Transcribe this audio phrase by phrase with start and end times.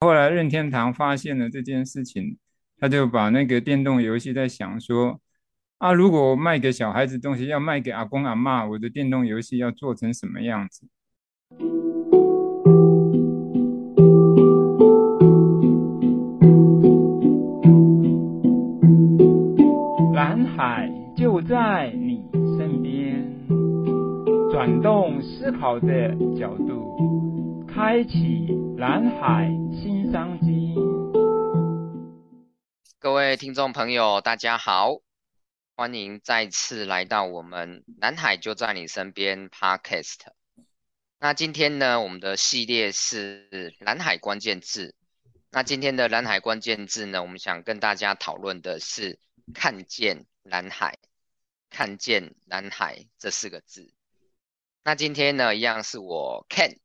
[0.00, 2.38] 后来任天堂发现了这件事情，
[2.78, 5.20] 他就把那个电动游戏在想说，
[5.78, 10.86] 啊，如果我卖给小孩子东西，要卖给阿公阿妈，我的电动游戏要做成什么样子？
[20.14, 22.22] 蓝海就在你
[22.56, 23.28] 身边，
[24.52, 27.27] 转动思考的角度，
[27.78, 30.74] 开启蓝海新商机。
[32.98, 35.00] 各位听众朋友，大家好，
[35.76, 40.16] 欢迎再次来到我们蓝海就在你身边 Podcast。
[41.20, 44.96] 那今天呢，我们的系列是蓝海关键字。
[45.52, 49.20] 那今天的蓝海关键字呢，我们想跟大家讨论的是
[49.54, 50.98] “看见蓝海
[51.70, 53.94] ”，“看见蓝海”这四个字。
[54.82, 56.78] 那今天呢，一样是我 Ken，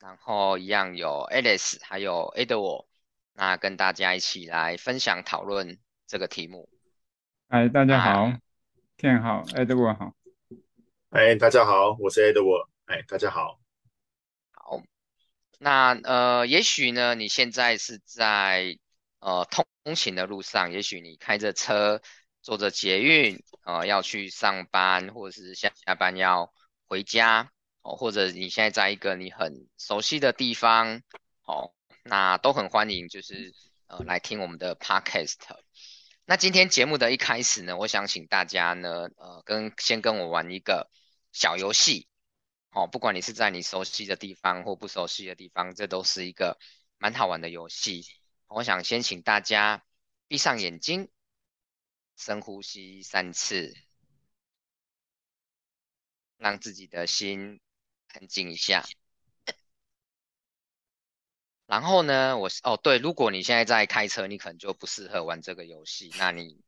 [0.00, 2.86] 然后一样有 Alice，还有 Edward，
[3.32, 6.68] 那跟大家一起来分享讨论这个题目。
[7.48, 8.32] 哎，大家好
[8.96, 10.14] ，Ken 好，Edward 好。
[11.10, 12.68] 哎，大家好，我是 Edward。
[12.86, 13.60] 哎，大家好。
[15.60, 18.78] 那呃，也许呢，你现在是在
[19.18, 22.00] 呃通勤的路上，也许你开着车，
[22.42, 26.52] 坐着捷运，呃，要去上班，或者是下下班要
[26.86, 27.50] 回家，
[27.82, 31.02] 哦，或者你现在在一个你很熟悉的地方，
[31.44, 31.72] 哦，
[32.04, 33.54] 那都很欢迎，就是
[33.86, 35.36] 呃来听我们的 podcast。
[36.24, 40.90] 那今天节目的一开始呢，我想请大家呢，呃，跟先跟我玩一个
[41.32, 42.06] 小游戏。
[42.70, 46.58] 哦，不管你是在你熟悉的地方或不熟悉的地方，这都是一个
[46.98, 48.04] 蛮好玩的游戏。
[48.46, 49.82] 我想先请大家
[50.28, 51.08] 闭上眼睛，
[52.14, 53.74] 深呼吸三次，
[56.36, 57.58] 让自己的心
[58.08, 58.84] 安静一下。
[61.66, 66.60] 然后呢，我哦对，如果你现在在开车，你可能就不适合玩这个游戏， 那你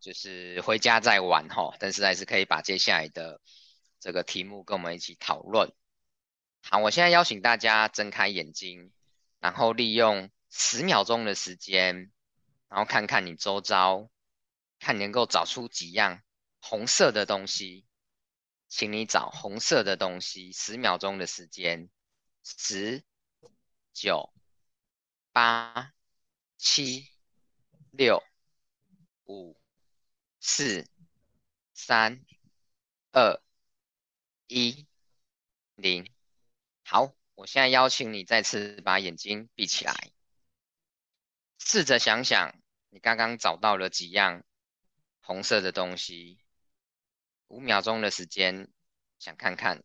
[0.00, 1.74] 就是回家再玩哈。
[1.78, 3.40] 但是还是可以把接下来的。
[4.00, 5.72] 这个题目跟我们一起讨论。
[6.60, 8.92] 好，我现在邀请大家睁开眼睛，
[9.40, 12.12] 然后利用十秒钟的时间，
[12.68, 14.10] 然后看看你周遭，
[14.78, 16.20] 看能够找出几样
[16.60, 17.86] 红色的东西。
[18.76, 21.88] 请你找红色的东西，十秒钟的时间，
[22.42, 23.04] 十、
[23.92, 24.34] 九、
[25.30, 25.94] 八、
[26.56, 27.08] 七、
[27.92, 28.20] 六、
[29.26, 29.56] 五、
[30.40, 30.88] 四、
[31.72, 32.24] 三、
[33.12, 33.40] 二。
[34.48, 34.88] 一
[35.76, 36.12] 零，
[36.82, 40.12] 好，我现在邀请你再次把眼睛闭起来，
[41.58, 42.60] 试着想想
[42.90, 44.44] 你刚刚找到了几样
[45.20, 46.43] 红色的东西。
[47.54, 48.68] 五秒钟的时间，
[49.20, 49.84] 想看看。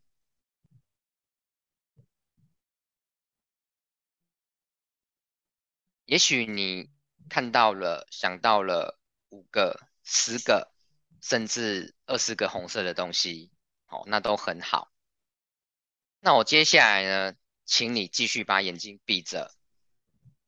[6.05, 6.89] 也许你
[7.29, 8.99] 看到了，想到了
[9.29, 10.73] 五个、十个，
[11.21, 13.51] 甚至二十个红色的东西。
[13.85, 14.91] 好，那都很好。
[16.21, 19.53] 那我接下来呢，请你继续把眼睛闭着，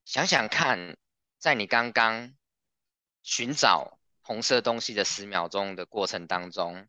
[0.05, 0.97] 想想看，
[1.37, 2.33] 在你刚刚
[3.21, 6.87] 寻找红色东西的十秒钟的过程当中，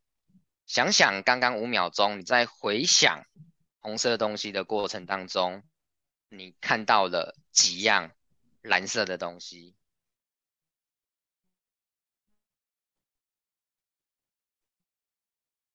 [0.72, 3.26] 想想刚刚五秒钟你在回想
[3.80, 5.62] 红色东西的过程当中，
[6.30, 8.10] 你看到了几样
[8.62, 9.76] 蓝色的东西。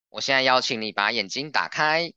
[0.10, 2.12] 我现在邀请你把眼睛打开，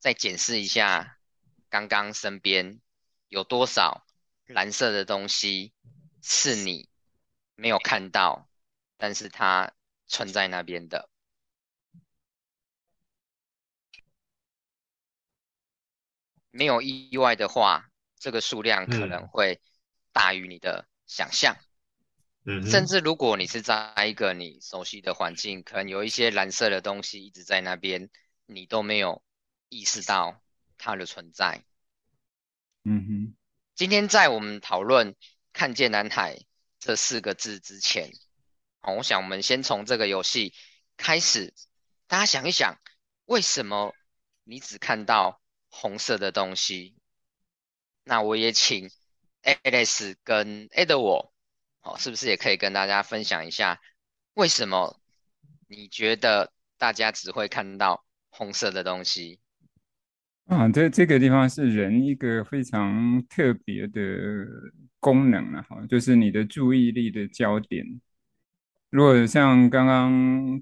[0.00, 1.20] 再检视一下
[1.68, 2.80] 刚刚身边
[3.28, 4.04] 有多少
[4.46, 5.72] 蓝色的东西
[6.20, 6.88] 是你
[7.54, 8.48] 没有看到，
[8.96, 9.72] 但是它
[10.08, 11.13] 存在那边的。
[16.54, 19.60] 没有意外的话，这个数量可能会
[20.12, 21.56] 大于你的想象。
[22.44, 28.08] 嗯，甚至如果你是在一个你熟悉的环境，可能有一些蓝色的东西一直在那边，
[28.46, 29.20] 你都没有
[29.68, 30.40] 意识到
[30.78, 31.64] 它的存在。
[32.84, 33.36] 嗯哼，
[33.74, 35.16] 今天在我们讨论
[35.52, 36.38] “看见南海”
[36.78, 38.12] 这四个字之前，
[38.78, 40.54] 好，我想我们先从这个游戏
[40.96, 41.52] 开始，
[42.06, 42.78] 大家想一想，
[43.24, 43.92] 为什么
[44.44, 45.40] 你只看到
[45.74, 46.94] 红色的东西？
[48.04, 48.88] 那我也请
[49.42, 51.30] Alice 跟 Edward。
[51.82, 53.78] 哦，是不是也可以跟大家分享一下，
[54.32, 54.98] 为什么
[55.68, 59.38] 你觉得大家只会看到红色的东西？
[60.46, 64.00] 啊，这这个地方是人一个非常特别的
[64.98, 67.84] 功能啊，哈，就是你的注意力的焦点。
[68.88, 70.12] 如果像刚刚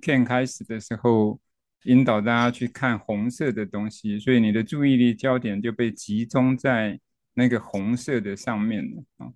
[0.01, 1.39] Ken 开始的时候
[1.85, 6.99] 引导大家去看红色的东西，所以你的注意力焦点就被集中在
[7.35, 9.33] 那个红色的上面了啊。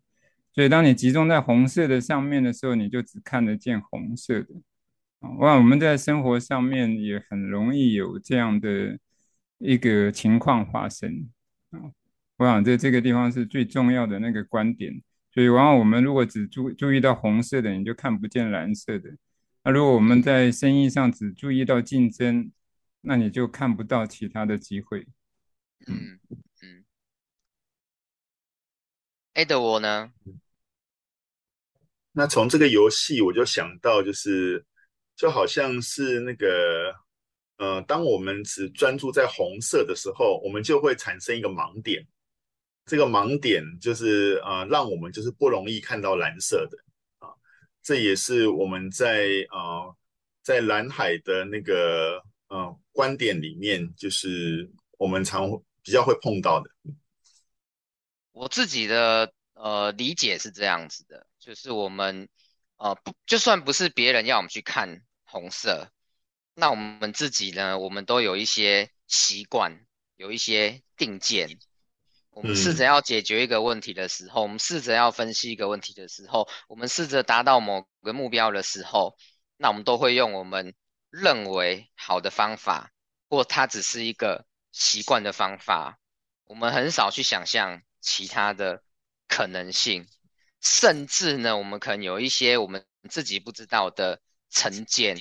[0.52, 4.54] 所以当你集中在红色的上面的时候，你就只看得见红色的
[5.20, 5.31] 啊。
[5.38, 8.99] 哇，我们在生活上面也很容易有这样的
[9.58, 11.28] 一个情况发生
[11.70, 11.81] 啊。
[12.38, 15.02] 我想在这个地方是最重要的那个观点。
[15.32, 19.10] 所以往往我们如果只注注意到红色的，你就看不见蓝色的。
[19.66, 22.52] 那如果我们在生意上只注意到竞争，
[23.00, 25.04] 那你就看不到其他的机会。
[25.88, 26.20] 嗯
[26.62, 26.84] 嗯。
[29.34, 30.12] Edward 呢？
[32.12, 34.64] 那从这个游戏我就想到，就是
[35.16, 36.94] 就好像是那个，
[37.56, 42.06] 呃，当我们只专注在红色的时候，我们就会产生一个盲点。
[42.84, 46.85] 这个盲点就是啊、呃，让我们就是不容易看到蓝色的啊，
[47.86, 49.96] 这也是我们在、呃、
[50.42, 54.68] 在蓝海的那个呃观点里面，就是
[54.98, 55.48] 我们常
[55.84, 56.68] 比较会碰到的。
[58.32, 62.28] 我自己的呃理解是这样子的，就是我们
[62.76, 65.88] 呃不就算不是别人要我们去看红色，
[66.54, 69.86] 那我们自己呢，我们都有一些习惯，
[70.16, 71.56] 有一些定见。
[72.36, 79.16] 我们试着要解决一个问题的时候，我们试着要分析一个问题的时候，我们试着达到某个目标的时候，
[79.56, 80.74] 那我们都会用我们
[81.08, 82.92] 认为好的方法，
[83.30, 85.98] 或它只是一个习惯的方法。
[86.44, 88.82] 我们很少去想象其他的
[89.26, 90.06] 可能性，
[90.60, 95.16] 甚至呢，我们可能有一些我们自己不知道的成见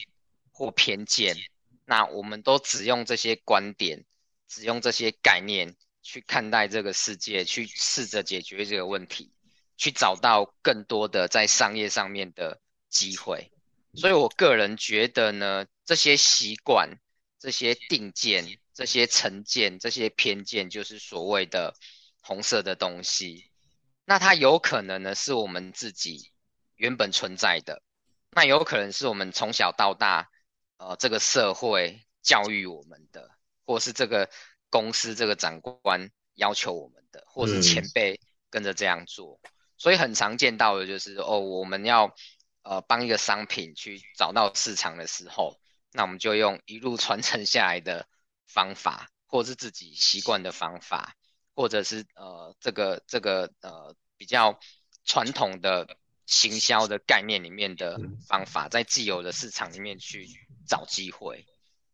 [0.51, 1.37] 或偏见。
[1.85, 4.03] 那我们都只用这些观点，
[4.49, 5.77] 只用这些概念。
[6.05, 9.33] 去看待这个世界，去试着解决这个问题，
[9.75, 13.51] 去找到更多的在商业上面的机会。
[13.95, 16.99] 所以我个人觉得呢，这些习惯、
[17.39, 21.73] 这些定见、这些成见、这些偏见，就是所谓的
[22.21, 23.49] 红色的东西。
[24.05, 26.31] 那它有可能呢，是我们自己
[26.75, 27.81] 原本存在的，
[28.29, 30.29] 那有可能是我们从小到大，
[30.77, 33.31] 呃，这个社会教育我们的，
[33.65, 34.29] 或是这个。
[34.75, 38.19] 公司这个长官要求我们的，或是前辈
[38.49, 42.13] 跟着这样做，嗯、所以很常见到的就是哦，我们要
[42.63, 45.57] 呃帮一个商品去找到市场的时候，
[45.93, 48.05] 那我们就用一路传承下来的
[48.47, 51.15] 方法，或是自己习惯的方法，
[51.55, 54.59] 或者是呃这个这个呃比较
[55.05, 55.95] 传统的
[56.25, 57.97] 行销的概念里面的
[58.27, 60.27] 方法，在既有的市场里面去
[60.67, 61.45] 找机会。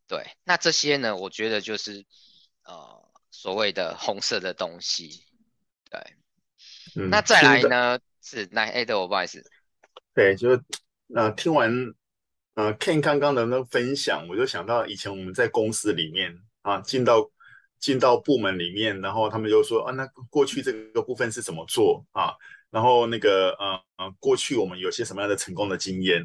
[0.07, 2.07] 对，那这些呢，我觉得就是。
[2.65, 5.25] 呃，所谓的红色的东西，
[5.89, 5.99] 对，
[6.95, 7.99] 嗯、那再来呢？
[8.21, 9.43] 是，是那 Ed，我不好意思，
[10.13, 10.61] 对，就是
[11.15, 11.73] 呃，听完
[12.53, 17.29] 呃 Ken 刚刚的那个分享，我就想到以前我们在公司里面啊，进到
[17.79, 22.33] 进到部门里面，然后他们就说啊，那过去这个部分是怎么做啊？
[22.69, 26.23] 然后那个呃呃，过去我们有些什么样的成功的经验，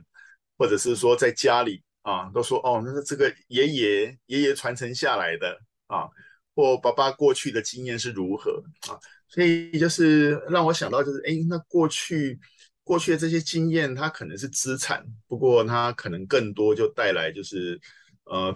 [0.58, 6.08] 或者是说在家里啊，都说哦，那是这个爷爷爷爷传承下来的啊。
[6.56, 8.96] 或爸爸过去的经验是如何啊？
[9.28, 12.38] 所以就是让我想到，就是哎，那过去
[12.82, 17.78] 过去的这些经验，它可能是资产，不过它可能更多就带来就是
[18.24, 18.54] 呃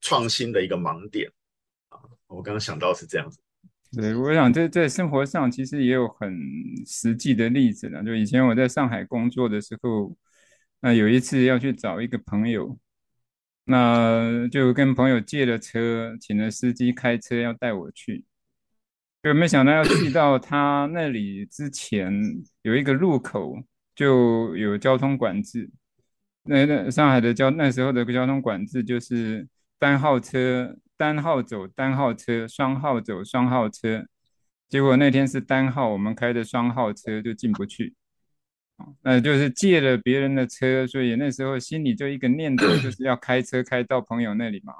[0.00, 1.30] 创新的一个盲点
[1.90, 2.00] 啊。
[2.26, 3.38] 我刚刚想到是这样子。
[3.92, 6.36] 对，我想在在生活上其实也有很
[6.86, 8.02] 实际的例子呢。
[8.02, 10.16] 就以前我在上海工作的时候，
[10.80, 12.76] 那有一次要去找一个朋友。
[13.68, 18.24] 那就跟朋友借了车，请了司机开车要带我去，
[19.22, 22.10] 就没想到要去到他那里之前，
[22.62, 23.62] 有一个路口
[23.94, 25.70] 就有交通管制。
[26.44, 29.46] 那那上海的交那时候的交通管制就是
[29.78, 34.06] 单号车单号走单号车，双号走双号车。
[34.68, 37.94] 结果那天是单号，我们开的双号车就进不去。
[39.02, 44.74] 那就是借了别人的车，所以那时候心里就一个念头，就是要开车开到朋友那里嘛。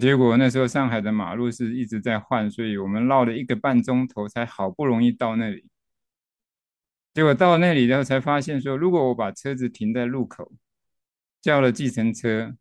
[0.00, 5.66] 结果那时候上海的马路是一直在换，所以我们绕了一个半钟头才好不容易到那里。
[7.12, 10.52] 结果到那里然后才发现说，如果我把车子停在路口，
[11.40, 12.54] 叫了计程车，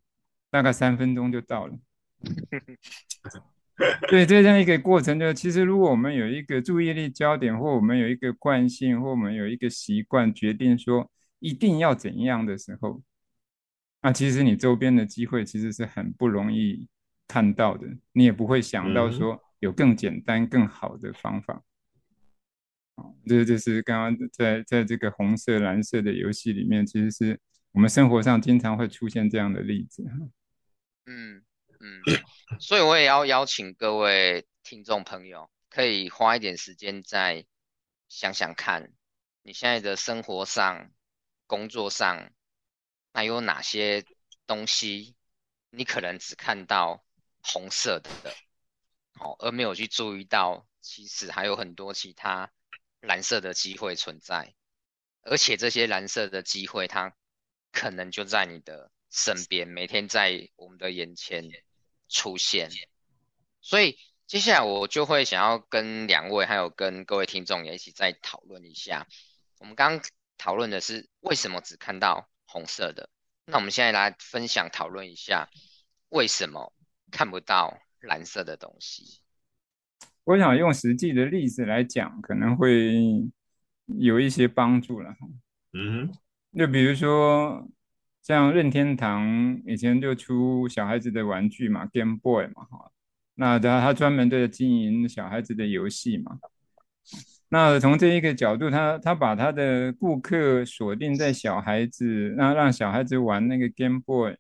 [0.50, 1.78] 大概三分钟就到了。
[4.10, 11.10] 对，这样一个过程，就其实如果我们有一个注意力焦点，或我们有一个惯性，或我们有一个习惯，决定说
[11.40, 13.02] 一定要怎样的时候，
[14.02, 16.90] 那其实你周边的机会其实是很不容易
[17.26, 21.64] 看到的，你也不会想到说有更简单、更好的方法。
[22.96, 27.40] 哦，这就是刚刚在在这个红色、蓝色的游戏里面，其实是
[27.72, 30.04] 我们生活上经常会出现这样的例子。
[31.06, 31.42] 嗯。
[31.82, 32.02] 嗯，
[32.60, 37.46] 所以我也要邀请各位听众朋友，可以花一点时间再
[38.10, 38.92] 想想看，
[39.44, 40.92] 你现在的生活上、
[41.48, 42.34] 工作上，
[43.14, 44.04] 那有哪些
[44.46, 45.16] 东西
[45.70, 47.06] 你可能只看到
[47.42, 48.10] 红色的，
[49.20, 52.52] 哦，而没有去注意到，其实还有很多其他
[53.00, 54.54] 蓝色的机会存在，
[55.22, 57.16] 而且这些蓝色的机会，它
[57.72, 61.50] 可能就在你的身边，每天在我们的眼前
[62.10, 62.70] 出现。
[63.62, 63.98] 所以
[64.28, 69.08] 接下来我就会想要跟两位，还有跟各位听众也一起再讨论一下。
[69.60, 73.10] 我们刚刚讨论的是为什么只看到红色的，
[73.46, 75.50] 那我们现在来分享讨论一下
[76.10, 76.74] 为什么
[77.12, 79.22] 看不到蓝色的东西。
[80.24, 82.94] 我想用实际的例子来讲，可能会
[84.00, 85.16] 有一些帮助了。
[85.74, 86.12] 嗯，
[86.56, 87.68] 就比如说
[88.30, 92.92] 像任天堂以前就出小孩子的玩具嘛，Game Boy 嘛，哈，
[93.34, 96.38] 那他他专门的经营小孩子的游戏嘛。
[97.50, 104.38] 那从这一个角度，他他把他的顾客锁定在小孩子，那让小孩子玩那个 Game Boy。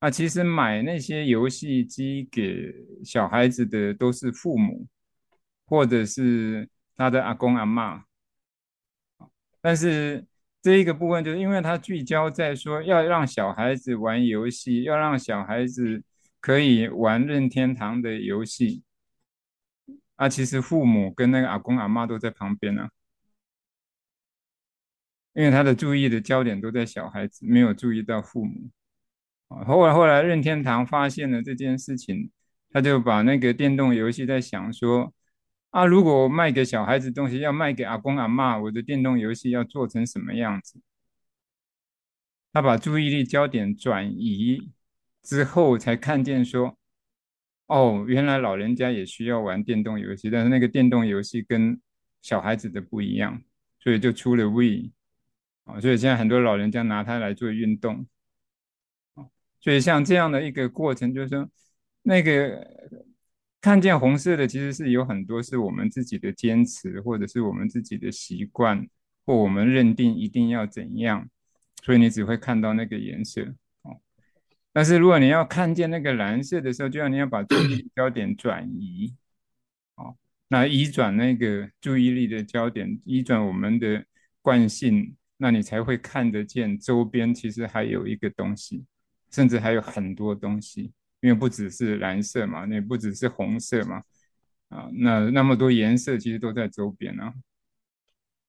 [0.00, 2.72] 那其实买那些游戏机给
[3.04, 4.86] 小孩子的都是父母。
[5.64, 8.02] 或者是他的阿公阿嬷，
[9.62, 10.22] 但是
[10.62, 16.04] 这一个部分就是因为他聚焦在说要让小孩子玩游戏，要让小孩子
[16.40, 18.84] 可以玩任天堂的游戏，
[20.14, 22.88] 啊，其实父母跟那个阿公阿妈都在旁边呢，
[25.32, 28.70] 因为他的注意的焦点都在小孩子，没有注意到父母。
[29.48, 32.30] 啊，后来后来任天堂发现了这件事情，
[32.70, 35.12] 他就把那个电动游戏在想说。
[35.72, 40.78] 啊，如果卖给小孩子东西，要卖给阿公阿嬷，我的电动游戏要做成什么样子？
[42.52, 44.70] 他把注意力焦点转移
[45.22, 46.76] 之后，才看见说，
[47.68, 51.80] 哦，原来老人家也需要玩电动游戏，但是那个电动游戏跟
[52.20, 53.42] 小孩子的不一样，
[53.80, 54.92] 所以就出了 Wii
[55.64, 58.06] 啊，所以现在很多老人家拿它来做运动，
[59.58, 61.48] 所以像这样的一个过程，就是说
[62.02, 62.70] 那个。
[63.62, 68.88] 看见红色的其实是有很多是我们自己的坚持，或者是我们自己的习惯，
[69.24, 71.28] 或我们认定一定要怎样，
[71.84, 74.00] 所以你只会看到那个颜色哦。
[74.72, 79.14] 但是如果你要看见那个蓝色的时候，就要你要把注意力焦点转移，
[79.94, 80.16] 哦，
[80.48, 84.04] 那移转那个注意力的焦点，移转我们的
[84.40, 88.84] 惯性，那你才会看得见周边其实还有一个东西，
[89.30, 90.90] 甚至还有很多东西。
[91.22, 94.02] 因为不只是蓝色嘛，那不只是红色嘛，
[94.70, 97.32] 啊，那那么多颜色其实都在周边啊。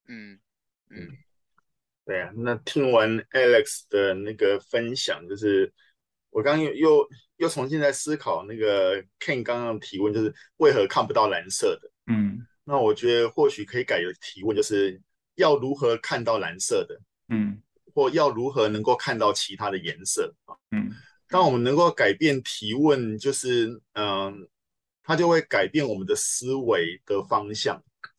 [0.08, 0.39] 嗯
[0.89, 1.08] 嗯，
[2.03, 2.32] 对啊。
[2.36, 5.72] 那听完 Alex 的那个分享，就是
[6.32, 11.92] 我刚刚又又又重新在思考那个 Ken 刚刚的提问，就是为何看不到蓝色的？
[12.08, 15.00] 嗯，那我觉得或许可以改个提问，就是
[15.36, 17.00] 要如何看到蓝色的？
[17.30, 17.62] 嗯，
[17.94, 20.34] 或要如何能够看到其他的颜色？
[20.72, 20.92] 嗯。
[21.33, 24.33] 当我们能够改变提问，就是嗯、呃，
[25.01, 27.75] 它就会改变我们的思维的方向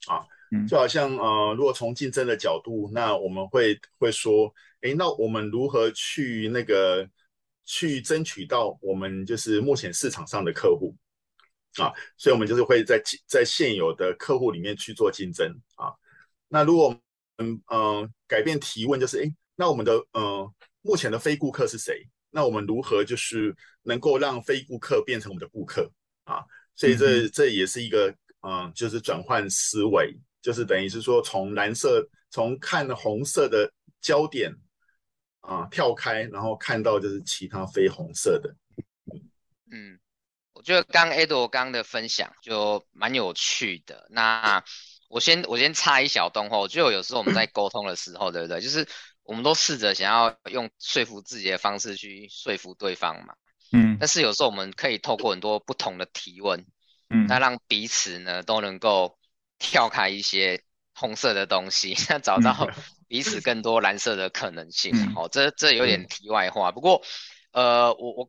[0.08, 0.26] 啊。
[0.68, 7.08] 就好像呃，如果从竞争的角度，那我们会会说，诶，那我们如何去那个
[7.64, 10.92] 去争取到我们就是目前市场上的客户
[11.76, 11.94] 啊？
[12.16, 15.94] 所以我们就是会在在现有的客户里面去做竞争啊。
[16.48, 17.00] 那如果
[17.38, 20.52] 嗯嗯、呃、改变提问，就是诶，那我们的呃
[20.82, 22.08] 目前的非顾客是谁？
[22.36, 25.88] 那我们如何就是能够让非顾客变成我们的顾客
[26.24, 26.42] 啊？
[26.74, 28.12] 所以这这也是一个
[28.42, 30.12] 嗯，就是转换思维，
[30.42, 34.52] 就是等于是说从蓝色从看红色的焦点
[35.42, 38.52] 啊跳开，然后看到就是其他非红色的。
[39.70, 40.00] 嗯，
[40.54, 44.08] 我觉得刚 Edo 刚的分享就蛮有趣的。
[44.10, 44.60] 那
[45.08, 48.60] 我先我先插一小段话，我觉得有时候我们在沟通的时候，对不对？
[48.60, 48.84] 就是。
[49.24, 53.34] 我们都试着想要用说服自己的方式去说服对方嘛，
[53.72, 56.66] 嗯，但是有时候我们可以透过很多不同的提问，
[57.08, 59.18] 嗯，那让彼此呢都能够
[59.58, 60.62] 跳开一些
[60.94, 62.70] 红色的东西，那找到
[63.08, 64.92] 彼此更多蓝色的可能性。
[64.94, 67.02] 嗯、哦，这这有点题外话，不过，
[67.52, 68.28] 呃，我我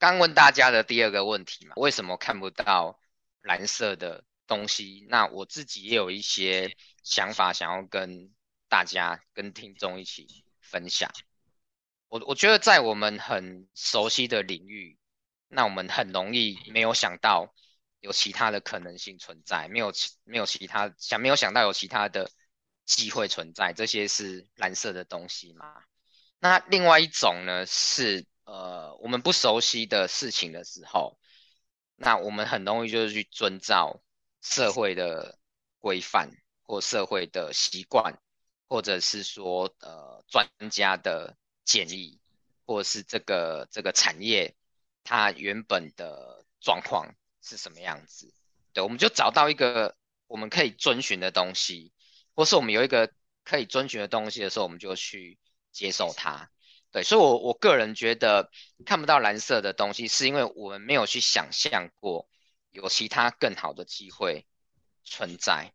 [0.00, 2.98] 刚问大家的第二个问题嘛，为什么看不到
[3.40, 5.06] 蓝色的东西？
[5.08, 8.32] 那我自己也有一些想法想要跟。
[8.74, 11.08] 大家跟听众一起分享，
[12.08, 14.98] 我我觉得在我们很熟悉的领域，
[15.46, 17.54] 那我们很容易没有想到
[18.00, 22.28] 有其他的可能性存在，没有其没有其他想没有想到有其他的
[22.84, 25.84] 机会存在，这些是蓝色的东西嘛？
[26.40, 31.16] 那另外一种呢是呃我们不熟悉的事情的时候，
[31.94, 34.02] 那我们很容易就是去遵照
[34.42, 35.38] 社会的
[35.78, 36.28] 规范
[36.64, 38.18] 或社会的习惯，
[38.68, 42.20] 或者是说呃专家的建议，
[42.66, 44.54] 或者是这个这个产业
[45.02, 48.32] 它原本的状况是什么样子？
[48.72, 51.92] 对，我们就找到一个我们可以遵循的东西，
[52.34, 53.12] 或是我们有一个
[53.44, 55.38] 可以遵循的东西的时候，我们就去
[55.70, 56.50] 接受它。
[56.90, 58.50] 对，所以我，我我个人觉得
[58.86, 62.28] 看不到蓝色的东西，是因为我们没有去想象过
[62.70, 64.46] 有其他更好的机会
[65.04, 65.72] 存在。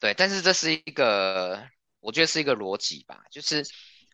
[0.00, 1.68] 对，但是这是一个，
[2.06, 3.66] 我觉得是一个逻辑吧，就是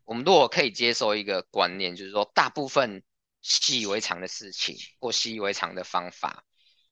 [0.06, 3.02] 我们如果可以接受一个观念，就是说大部分
[3.42, 6.44] 习以为常的事情或习以为常的方法，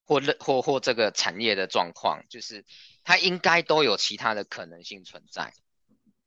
[0.05, 2.67] 或或或这个产业的状况，就是
[3.03, 5.55] 它应该都有其他的可能性存在。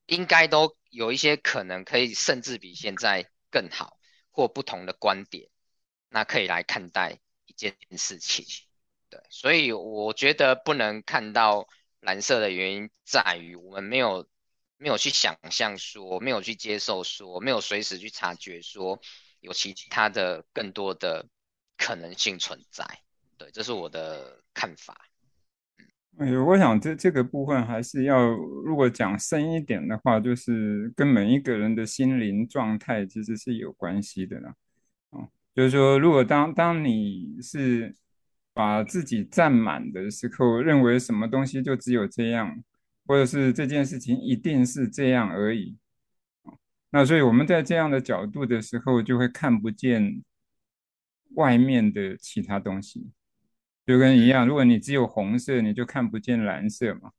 [0.06, 3.98] 应该都有一些可能可以，甚至比现在更好
[4.32, 5.50] 或不同的观点，
[6.10, 8.46] 那可以来看待一件事情。
[9.10, 11.70] 对，所以我觉得不能看到
[12.01, 14.27] 蓝色的原因在于我们没有
[14.84, 19.00] 没有去想象说，没有去接受说，没有随时去察觉说
[19.40, 21.25] 有其他的更多的
[21.78, 22.86] 可能性存在。
[23.38, 25.08] 对，这是我的看法。
[26.18, 34.54] 哎，我想这这个部分还是要，如果讲深一点的话，就是跟每一个人的心灵状态其实是有关系的啦。
[35.12, 37.96] 哦，就是说，如果当当你是
[38.54, 42.62] 把自己占满的时候，认为什么东西就只有这样，
[43.06, 45.78] 或者是这件事情一定是这样而已，
[46.90, 50.24] 那所以我们在这样的角度的时候，就会看不见
[51.36, 53.12] 外面的其他东西。
[53.86, 57.12] 就跟一样，如果你只有红色，你就看不见蓝色嘛，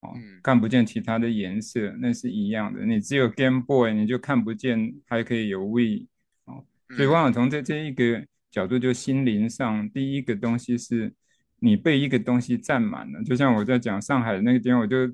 [0.00, 0.12] 哦，
[0.42, 2.84] 看不见其他的颜色，那是一样的。
[2.84, 6.06] 你只有 Game Boy，你就看不见还可以有 Wii，
[6.44, 11.14] 哦，所以往往从这这一个角度，就心灵上第一个东西是
[11.62, 13.22] 你被一个东西占满了。
[13.22, 15.06] 就像我在讲上海的那个地方，我就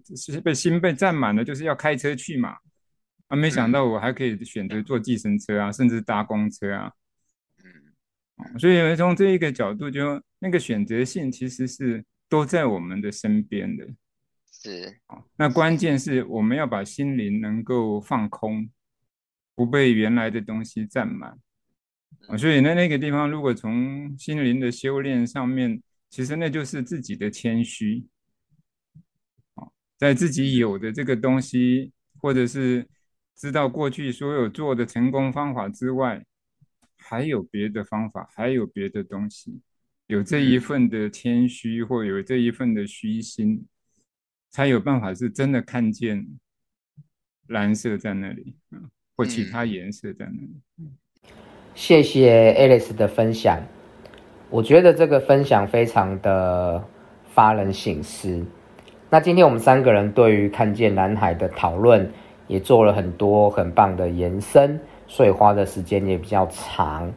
[0.43, 2.57] 被心被占满了，就是要开车去嘛，
[3.27, 6.91] 啊，没想到我还可以选择坐计程车啊，甚至搭公车啊。
[7.63, 13.85] 嗯所以从这一个角度，就那个选择性其实是都在我们的身边的。
[14.53, 18.71] 是啊，那关键是我们要把心灵能够放空，
[19.55, 21.37] 不被原来的东西占满。
[22.29, 28.07] 啊，所以那那个地方，如果从心灵的修炼上面，其实那就是自己的谦虚。
[29.55, 32.89] 啊，在自己有的这个东西，或者是
[33.37, 36.25] 知道过去所有做的成功方法之外。
[37.01, 39.61] 还有别的方法，还有别的东西，
[40.09, 43.67] 有这一份的谦虚，或有这一份的虚心，
[44.51, 46.27] 才有办法是真的看见
[47.47, 48.57] 蓝色在那里，
[49.17, 51.31] 或其他颜色在那里。
[51.75, 53.65] 谢谢 Alex 的分享，
[54.51, 56.83] 我觉得这个分享非常的
[57.35, 58.43] 发人省思。
[59.11, 62.11] 那今天我们三个人对于看见南海的讨论，
[62.47, 64.81] 也做了很多很棒的延伸。
[65.07, 67.11] 所以花的时间也比较长，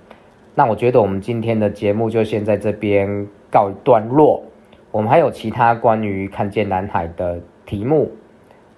[0.55, 4.41] 那我觉得我们今天的节目就先在这边告一段落。
[4.91, 8.09] 我们还有其他关于看见南海的题目，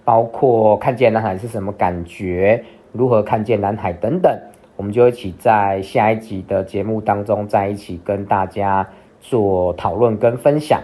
[0.04, 4.36] 包括看见南海是什么感觉，如何看见南海等等，
[4.76, 8.88] 我们就一起在下一集的节目当中在一起跟大家
[9.20, 10.82] 做讨论跟分享。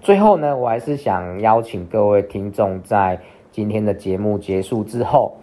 [0.00, 3.20] 最后呢，我还是想邀请各位听众在
[3.50, 5.36] 今天的节目结束之后。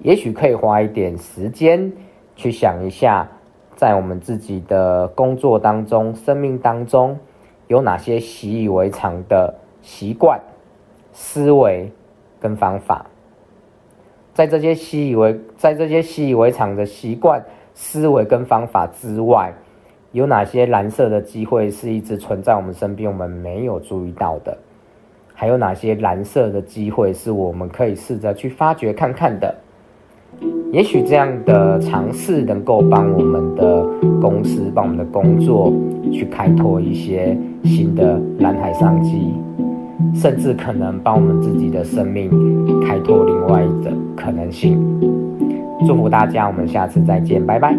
[0.00, 1.90] 也许可以花一点时间
[2.36, 3.26] 去想一下，
[3.76, 7.18] 在我们自己的工作当中、生命当中，
[7.68, 10.38] 有哪些习以为常的习惯、
[11.14, 11.90] 思维
[12.38, 13.06] 跟方法。
[14.36, 19.50] 在这些习以为在这些习以为常的习惯、思维跟方法之外，
[20.12, 24.54] 有哪些蓝色的机会是一直存在我们身边，我们没有注意到的？
[25.32, 29.54] 还有哪些蓝色的机会是我们可以试着去发掘看看的？
[30.70, 33.86] 也许这样的尝试能够帮我们的
[34.20, 35.72] 公司、帮我们的工作
[36.12, 39.32] 去开拓一些新的蓝海商机，
[40.14, 42.30] 甚至可能帮我们自己的生命
[42.86, 44.78] 开拓另外一种可能性。
[45.86, 47.76] 祝福大家，我们下次再见，拜拜。